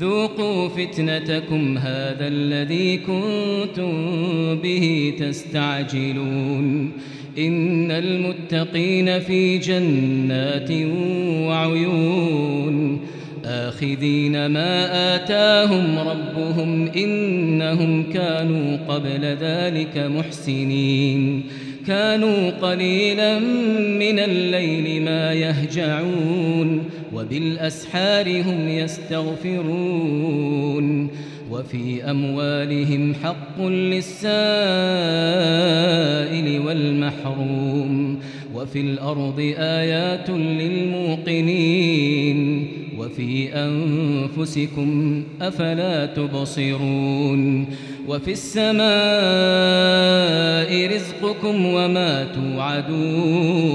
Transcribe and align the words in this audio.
ذوقوا 0.00 0.68
فتنتكم 0.68 1.78
هذا 1.78 2.28
الذي 2.28 2.96
كنتم 2.96 3.92
به 4.62 5.14
تستعجلون. 5.18 6.92
إن 7.38 7.90
المتقين 7.90 9.20
في 9.20 9.58
جنات 9.58 10.70
وعيون. 11.48 13.00
آخذين 13.44 14.46
ما 14.46 15.14
آتاهم 15.14 15.98
ربهم 15.98 16.88
إنهم 16.88 18.02
كانوا 18.12 18.76
قبل 18.88 19.24
ذلك 19.24 20.10
محسنين. 20.16 21.42
كانوا 21.86 22.50
قليلا 22.50 23.38
من 23.98 24.18
الليل 24.18 25.02
ما 25.02 25.32
يهجعون. 25.32 26.84
وبالأسحار 27.14 28.42
هم 28.42 28.68
يستغفرون 28.68 30.24
وفي 31.50 32.10
أموالهم 32.10 33.14
حق 33.14 33.60
للسائل 33.60 34.24
والمحروم 36.66 38.20
وفي 38.54 38.80
الأرض 38.80 39.54
آيات 39.58 40.30
للموقنين 41.50 42.38
وفي 42.98 43.52
أنفسكم 43.54 45.22
أفلا 45.42 46.06
تبصرون 46.06 47.66
وفي 48.08 48.32
السماء 48.32 48.84
رزقكم 50.94 51.66
وما 51.66 52.24
توعدون 52.24 53.74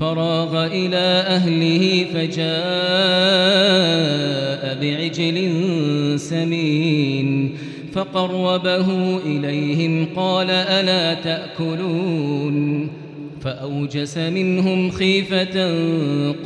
فراغ 0.00 0.66
إلى 0.66 1.24
أهله 1.26 2.04
فجاء 2.14 2.46
بعجل 4.80 5.38
سمين 6.20 7.56
فقربه 7.92 9.18
إليهم 9.26 10.06
قال 10.16 10.50
ألا 10.50 11.14
تأكلون 11.14 12.88
فأوجس 13.40 14.18
منهم 14.18 14.90
خيفة 14.90 15.68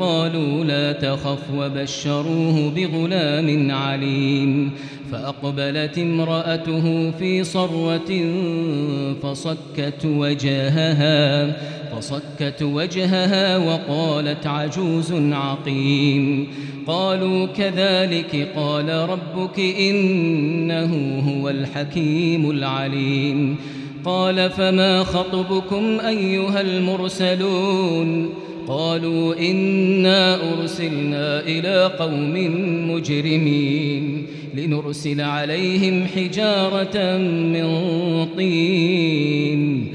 قالوا 0.00 0.64
لا 0.64 0.92
تخف 0.92 1.54
وبشروه 1.54 2.70
بغلام 2.76 3.70
عليم 3.70 4.70
فأقبلت 5.12 5.98
امرأته 5.98 7.10
في 7.10 7.44
صروة 7.44 8.32
فصكت 9.22 10.04
وجهها 10.04 11.46
فصكت 11.96 12.62
وجهها 12.62 13.58
وقالت 13.58 14.46
عجوز 14.46 15.12
عقيم. 15.12 16.48
قالوا 16.86 17.46
كذلك 17.46 18.48
قال 18.56 18.88
ربك 18.88 19.60
إنه 19.60 21.22
هو 21.28 21.48
الحكيم 21.48 22.50
العليم. 22.50 23.56
قال 24.04 24.50
فما 24.50 25.04
خطبكم 25.04 26.00
أيها 26.00 26.60
المرسلون؟ 26.60 28.34
قالوا 28.68 29.50
إنا 29.50 30.38
أرسلنا 30.52 31.40
إلى 31.40 31.90
قوم 31.98 32.34
مجرمين 32.90 34.26
لنرسل 34.54 35.20
عليهم 35.20 36.06
حجارة 36.06 37.16
من 37.16 37.66
طين. 38.36 39.94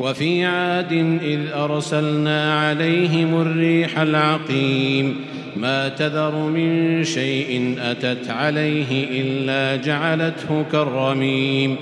وفي 0.00 0.44
عاد 0.44 0.92
إذ 1.22 1.40
أرسلنا 1.54 2.60
عليهم 2.60 3.40
الريح 3.40 3.98
العقيم. 3.98 5.16
ما 5.56 5.88
تذر 5.88 6.34
من 6.34 7.04
شيء 7.04 7.76
أتت 7.80 8.30
عليه 8.30 9.22
إلا 9.22 9.82
جعلته 9.82 10.64
كالرميم. 10.72 11.76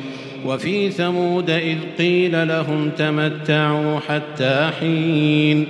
وفي 0.47 0.91
ثمود 0.91 1.50
إذ 1.50 1.78
قيل 1.99 2.49
لهم 2.49 2.91
تمتعوا 2.91 4.00
حتى 4.08 4.70
حين. 4.81 5.67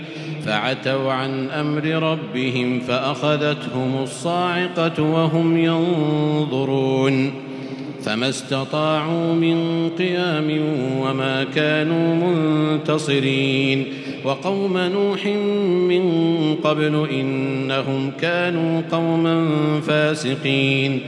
فعتوا 0.47 1.13
عن 1.13 1.51
أمر 1.51 1.85
ربهم 1.85 2.81
فأخذتهم 2.81 4.03
الصاعقة 4.03 5.03
وهم 5.03 5.59
ينظرون. 5.59 7.46
فما 8.07 8.29
استطاعوا 8.29 9.35
من 9.35 9.91
قيام 9.99 10.61
وما 11.01 11.45
كانوا 11.55 12.15
منتصرين 12.15 13.85
وقوم 14.25 14.79
نوح 14.79 15.27
من 15.89 16.05
قبل 16.65 17.09
إنهم 17.11 18.11
كانوا 18.21 18.83
قوما 18.93 19.49
فاسقين 19.81 21.01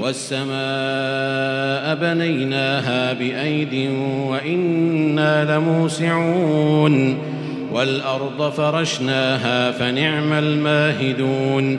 والسماء 0.00 0.54
بنيناها 1.94 3.12
بأيد 3.12 3.90
وإنا 4.28 5.56
لموسعون 5.56 7.18
والأرض 7.72 8.52
فرشناها 8.52 9.70
فنعم 9.70 10.32
الماهدون 10.32 11.78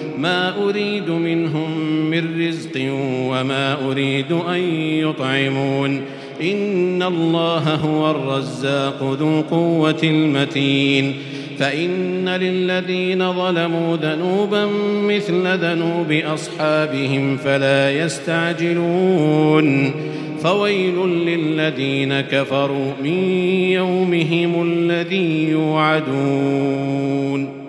ما 0.19 0.63
أريد 0.63 1.09
منهم 1.09 1.79
من 2.09 2.47
رزق 2.47 2.81
وما 3.29 3.91
أريد 3.91 4.31
أن 4.31 4.59
يطعمون. 4.75 6.01
إن 6.41 7.03
الله 7.03 7.75
هو 7.75 8.11
الرزاق 8.11 9.17
ذو 9.19 9.39
القوة 9.39 9.99
المتين. 10.03 11.13
فإن 11.59 12.29
للذين 12.29 13.33
ظلموا 13.33 13.97
ذنوبا 13.97 14.65
مثل 15.07 15.47
ذنوب 15.47 16.11
أصحابهم 16.11 17.37
فلا 17.37 18.05
يستعجلون. 18.05 19.91
فويل 20.43 21.07
للذين 21.07 22.21
كفروا 22.21 22.91
من 23.03 23.29
يومهم 23.71 24.61
الذي 24.61 25.49
يوعدون. 25.49 27.60